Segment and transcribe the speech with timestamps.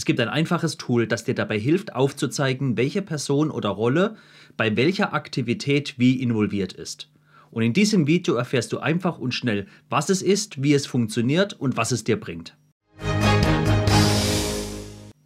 [0.00, 4.16] Es gibt ein einfaches Tool, das dir dabei hilft, aufzuzeigen, welche Person oder Rolle
[4.56, 7.10] bei welcher Aktivität wie involviert ist.
[7.50, 11.52] Und in diesem Video erfährst du einfach und schnell, was es ist, wie es funktioniert
[11.52, 12.56] und was es dir bringt.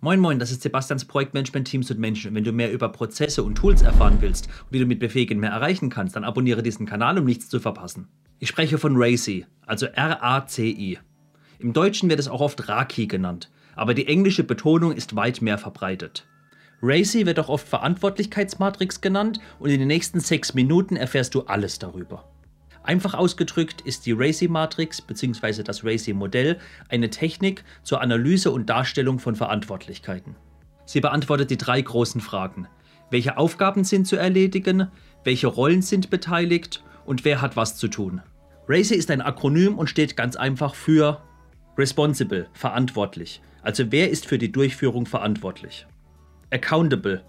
[0.01, 2.31] Moin Moin, das ist Sebastians Projektmanagement Teams und Menschen.
[2.31, 5.38] Und wenn du mehr über Prozesse und Tools erfahren willst und wie du mit Befähigen
[5.38, 8.09] mehr erreichen kannst, dann abonniere diesen Kanal, um nichts zu verpassen.
[8.41, 10.99] Ich spreche von RACI, also R-A-C-I.
[11.61, 15.59] Im Deutschen wird es auch oft Raki genannt, aber die englische Betonung ist weit mehr
[15.59, 16.27] verbreitet.
[16.83, 21.79] RACI wird auch oft Verantwortlichkeitsmatrix genannt und in den nächsten sechs Minuten erfährst du alles
[21.79, 22.29] darüber.
[22.83, 25.62] Einfach ausgedrückt ist die RACI-Matrix bzw.
[25.62, 26.59] das RACI-Modell
[26.91, 30.37] eine Technik zur Analyse und Darstellung von Verantwortlichkeiten.
[30.84, 32.69] Sie beantwortet die drei großen Fragen.
[33.11, 34.89] Welche Aufgaben sind zu erledigen?
[35.25, 36.84] Welche Rollen sind beteiligt?
[37.06, 38.20] Und wer hat was zu tun?
[38.69, 41.23] RACI ist ein Akronym und steht ganz einfach für
[41.77, 43.42] Responsible, verantwortlich.
[43.62, 45.87] Also wer ist für die Durchführung verantwortlich?
[46.50, 47.24] Accountable,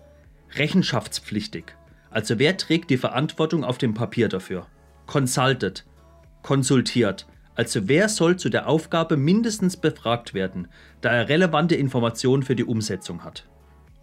[0.55, 1.75] rechenschaftspflichtig.
[2.11, 4.67] Also wer trägt die Verantwortung auf dem Papier dafür?
[5.07, 5.85] Consulted,
[6.43, 7.27] konsultiert.
[7.55, 10.67] Also wer soll zu der Aufgabe mindestens befragt werden,
[11.01, 13.47] da er relevante Informationen für die Umsetzung hat.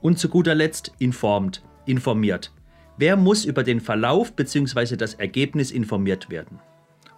[0.01, 2.51] Und zu guter Letzt informed, informiert.
[2.97, 4.97] Wer muss über den Verlauf bzw.
[4.97, 6.59] das Ergebnis informiert werden?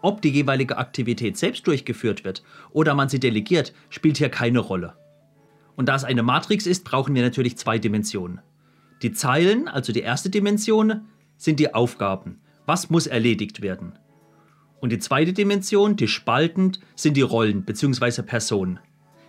[0.05, 4.99] Ob die jeweilige Aktivität selbst durchgeführt wird oder man sie delegiert, spielt hier keine Rolle.
[5.77, 8.43] Und da es eine Matrix ist, brauchen wir natürlich zwei Dimensionen.
[9.01, 11.07] Die Zeilen, also die erste Dimension,
[11.39, 12.39] sind die Aufgaben.
[12.67, 13.99] Was muss erledigt werden?
[14.79, 18.21] Und die zweite Dimension, die spaltend, sind die Rollen bzw.
[18.21, 18.81] Personen.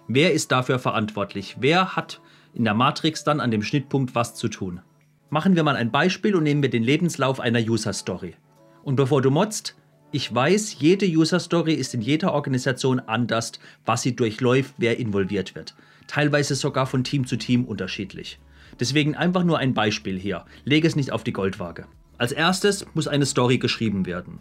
[0.09, 1.55] Wer ist dafür verantwortlich?
[1.57, 2.19] Wer hat
[2.53, 4.81] in der Matrix dann an dem Schnittpunkt was zu tun?
[5.29, 8.35] Machen wir mal ein Beispiel und nehmen wir den Lebenslauf einer User Story.
[8.83, 9.77] Und bevor du motzt,
[10.15, 13.51] ich weiß, jede User Story ist in jeder Organisation anders,
[13.85, 15.75] was sie durchläuft, wer involviert wird.
[16.07, 18.39] Teilweise sogar von Team zu Team unterschiedlich.
[18.79, 20.45] Deswegen einfach nur ein Beispiel hier.
[20.63, 21.85] Lege es nicht auf die Goldwaage.
[22.17, 24.39] Als erstes muss eine Story geschrieben werden.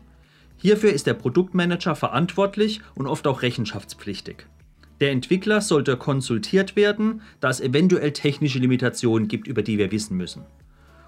[0.58, 4.46] Hierfür ist der Produktmanager verantwortlich und oft auch rechenschaftspflichtig.
[5.00, 10.16] Der Entwickler sollte konsultiert werden, da es eventuell technische Limitationen gibt, über die wir wissen
[10.16, 10.44] müssen.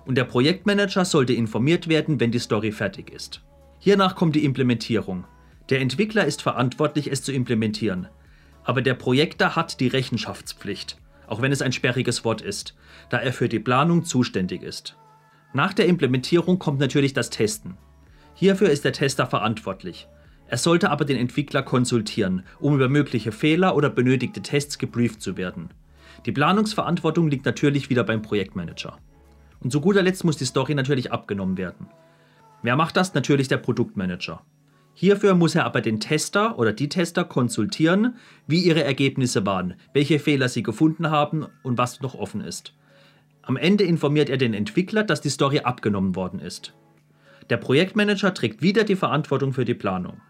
[0.04, 3.42] Und der Projektmanager sollte informiert werden, wenn die Story fertig ist.
[3.86, 5.26] Hiernach kommt die Implementierung.
[5.70, 8.08] Der Entwickler ist verantwortlich, es zu implementieren.
[8.64, 10.98] Aber der Projekter hat die Rechenschaftspflicht,
[11.28, 12.74] auch wenn es ein sperriges Wort ist,
[13.10, 14.96] da er für die Planung zuständig ist.
[15.52, 17.76] Nach der Implementierung kommt natürlich das Testen.
[18.34, 20.08] Hierfür ist der Tester verantwortlich.
[20.48, 25.36] Er sollte aber den Entwickler konsultieren, um über mögliche Fehler oder benötigte Tests gebrieft zu
[25.36, 25.68] werden.
[26.26, 28.98] Die Planungsverantwortung liegt natürlich wieder beim Projektmanager.
[29.60, 31.86] Und zu guter Letzt muss die Story natürlich abgenommen werden.
[32.66, 33.14] Wer macht das?
[33.14, 34.42] Natürlich der Produktmanager.
[34.92, 38.16] Hierfür muss er aber den Tester oder die Tester konsultieren,
[38.48, 42.74] wie ihre Ergebnisse waren, welche Fehler sie gefunden haben und was noch offen ist.
[43.42, 46.74] Am Ende informiert er den Entwickler, dass die Story abgenommen worden ist.
[47.50, 50.20] Der Projektmanager trägt wieder die Verantwortung für die Planung.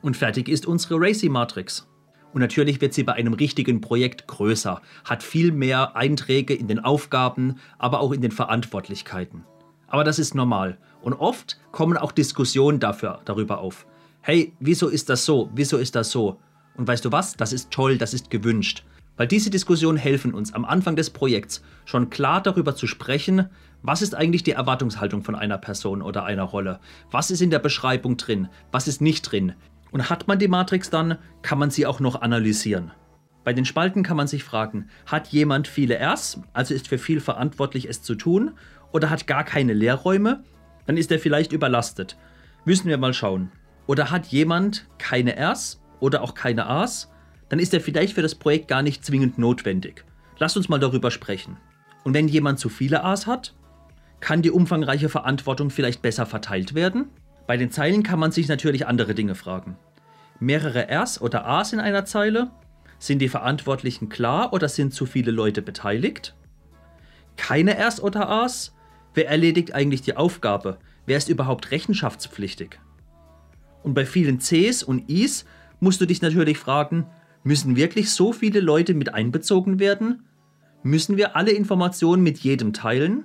[0.00, 1.86] Und fertig ist unsere Racy-Matrix.
[2.32, 6.78] Und natürlich wird sie bei einem richtigen Projekt größer, hat viel mehr Einträge in den
[6.78, 9.44] Aufgaben, aber auch in den Verantwortlichkeiten.
[9.96, 10.76] Aber das ist normal.
[11.00, 13.86] Und oft kommen auch Diskussionen dafür, darüber auf.
[14.20, 15.48] Hey, wieso ist das so?
[15.54, 16.38] Wieso ist das so?
[16.76, 17.34] Und weißt du was?
[17.34, 18.84] Das ist toll, das ist gewünscht.
[19.16, 23.48] Weil diese Diskussionen helfen uns am Anfang des Projekts schon klar darüber zu sprechen,
[23.80, 26.78] was ist eigentlich die Erwartungshaltung von einer Person oder einer Rolle?
[27.10, 28.48] Was ist in der Beschreibung drin?
[28.72, 29.54] Was ist nicht drin?
[29.92, 32.92] Und hat man die Matrix dann, kann man sie auch noch analysieren.
[33.46, 37.20] Bei den Spalten kann man sich fragen, hat jemand viele Rs, also ist für viel
[37.20, 38.50] verantwortlich, es zu tun,
[38.92, 40.44] oder hat gar keine Leerräume,
[40.86, 42.16] dann ist er vielleicht überlastet.
[42.64, 43.50] Müssen wir mal schauen.
[43.86, 47.10] Oder hat jemand keine Rs oder auch keine As,
[47.48, 50.04] dann ist er vielleicht für das Projekt gar nicht zwingend notwendig.
[50.38, 51.56] Lasst uns mal darüber sprechen.
[52.04, 53.54] Und wenn jemand zu viele As hat,
[54.20, 57.08] kann die umfangreiche Verantwortung vielleicht besser verteilt werden?
[57.46, 59.76] Bei den Zeilen kann man sich natürlich andere Dinge fragen.
[60.40, 62.50] Mehrere Rs oder As in einer Zeile?
[62.98, 66.34] Sind die Verantwortlichen klar oder sind zu viele Leute beteiligt?
[67.36, 68.74] Keine Rs oder As?
[69.16, 70.76] Wer erledigt eigentlich die Aufgabe?
[71.06, 72.78] Wer ist überhaupt rechenschaftspflichtig?
[73.82, 75.46] Und bei vielen Cs und Is
[75.80, 77.06] musst du dich natürlich fragen,
[77.42, 80.24] Müssen wirklich so viele Leute mit einbezogen werden?
[80.82, 83.24] Müssen wir alle Informationen mit jedem teilen?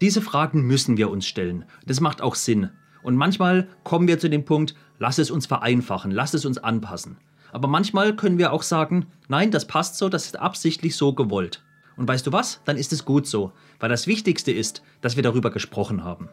[0.00, 1.66] Diese Fragen müssen wir uns stellen.
[1.86, 2.70] Das macht auch Sinn.
[3.04, 7.16] Und manchmal kommen wir zu dem Punkt, lass es uns vereinfachen, lass es uns anpassen.
[7.52, 11.62] Aber manchmal können wir auch sagen, nein, das passt so, das ist absichtlich so gewollt.
[11.98, 12.60] Und weißt du was?
[12.64, 16.28] Dann ist es gut so, weil das Wichtigste ist, dass wir darüber gesprochen haben.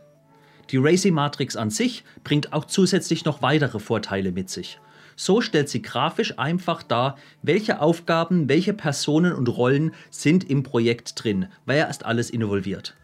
[0.70, 4.80] Die Racy Matrix an sich bringt auch zusätzlich noch weitere Vorteile mit sich.
[5.16, 11.24] So stellt sie grafisch einfach dar, welche Aufgaben, welche Personen und Rollen sind im Projekt
[11.24, 12.96] drin, weil er erst alles involviert.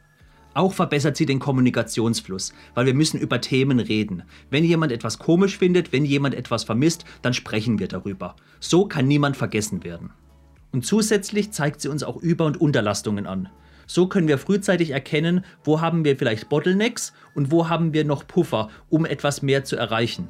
[0.53, 4.23] Auch verbessert sie den Kommunikationsfluss, weil wir müssen über Themen reden.
[4.49, 8.35] Wenn jemand etwas komisch findet, wenn jemand etwas vermisst, dann sprechen wir darüber.
[8.59, 10.11] So kann niemand vergessen werden.
[10.71, 13.49] Und zusätzlich zeigt sie uns auch Über- und Unterlastungen an.
[13.87, 18.25] So können wir frühzeitig erkennen, wo haben wir vielleicht Bottlenecks und wo haben wir noch
[18.25, 20.29] Puffer, um etwas mehr zu erreichen.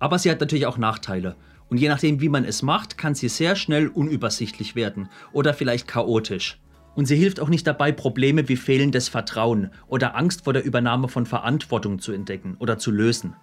[0.00, 1.36] Aber sie hat natürlich auch Nachteile.
[1.68, 5.86] Und je nachdem, wie man es macht, kann sie sehr schnell unübersichtlich werden oder vielleicht
[5.86, 6.58] chaotisch.
[6.96, 11.06] Und sie hilft auch nicht dabei, Probleme wie fehlendes Vertrauen oder Angst vor der Übernahme
[11.06, 13.36] von Verantwortung zu entdecken oder zu lösen.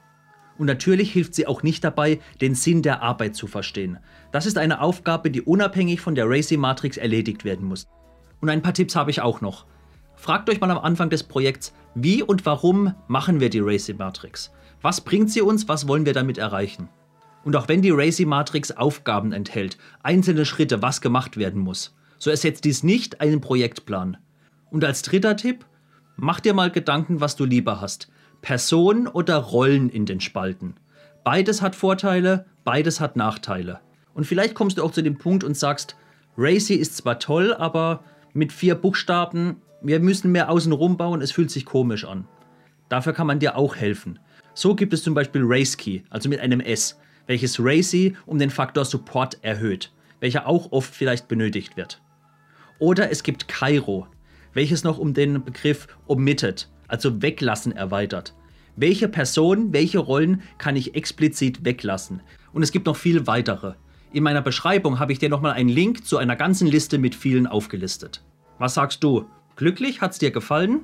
[0.57, 3.99] Und natürlich hilft sie auch nicht dabei, den Sinn der Arbeit zu verstehen.
[4.31, 7.87] Das ist eine Aufgabe, die unabhängig von der Racy-Matrix erledigt werden muss.
[8.41, 9.65] Und ein paar Tipps habe ich auch noch.
[10.15, 14.51] Fragt euch mal am Anfang des Projekts, wie und warum machen wir die Racy-Matrix?
[14.81, 15.67] Was bringt sie uns?
[15.67, 16.89] Was wollen wir damit erreichen?
[17.43, 22.65] Und auch wenn die Racy-Matrix Aufgaben enthält, einzelne Schritte, was gemacht werden muss, so ersetzt
[22.65, 24.17] dies nicht einen Projektplan.
[24.69, 25.65] Und als dritter Tipp,
[26.17, 28.09] mach dir mal Gedanken, was du lieber hast.
[28.41, 30.75] Person oder Rollen in den Spalten.
[31.23, 33.79] Beides hat Vorteile, beides hat Nachteile.
[34.13, 35.95] Und vielleicht kommst du auch zu dem Punkt und sagst,
[36.37, 38.03] Racy ist zwar toll, aber
[38.33, 42.27] mit vier Buchstaben, wir müssen mehr außen rum bauen, es fühlt sich komisch an.
[42.89, 44.19] Dafür kann man dir auch helfen.
[44.53, 48.85] So gibt es zum Beispiel RaceKey, also mit einem S, welches Racy um den Faktor
[48.85, 52.01] Support erhöht, welcher auch oft vielleicht benötigt wird.
[52.79, 54.07] Oder es gibt Cairo,
[54.53, 58.33] welches noch um den Begriff Omitted, also weglassen, erweitert.
[58.75, 62.21] Welche Personen, welche Rollen kann ich explizit weglassen?
[62.53, 63.73] Und es gibt noch viel weitere.
[64.13, 67.47] In meiner Beschreibung habe ich dir nochmal einen Link zu einer ganzen Liste mit vielen
[67.47, 68.23] aufgelistet.
[68.59, 69.25] Was sagst du?
[69.55, 70.01] Glücklich?
[70.01, 70.81] Hat's dir gefallen?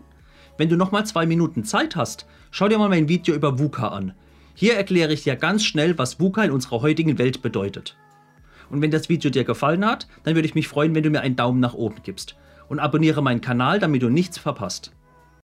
[0.57, 4.13] Wenn du nochmal zwei Minuten Zeit hast, schau dir mal mein Video über VUCA an.
[4.56, 7.95] Hier erkläre ich dir ganz schnell, was VUCA in unserer heutigen Welt bedeutet.
[8.69, 11.21] Und wenn das Video dir gefallen hat, dann würde ich mich freuen, wenn du mir
[11.21, 12.35] einen Daumen nach oben gibst.
[12.67, 14.91] Und abonniere meinen Kanal, damit du nichts verpasst.